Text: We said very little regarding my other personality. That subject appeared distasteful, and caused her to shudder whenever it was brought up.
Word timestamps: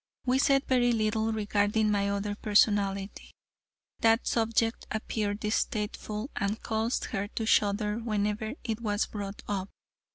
We 0.25 0.39
said 0.39 0.63
very 0.67 0.93
little 0.93 1.31
regarding 1.31 1.91
my 1.91 2.09
other 2.09 2.33
personality. 2.33 3.29
That 3.99 4.25
subject 4.25 4.87
appeared 4.89 5.41
distasteful, 5.41 6.31
and 6.35 6.59
caused 6.59 7.05
her 7.13 7.27
to 7.27 7.45
shudder 7.45 7.99
whenever 7.99 8.53
it 8.63 8.81
was 8.81 9.05
brought 9.05 9.43
up. 9.47 9.69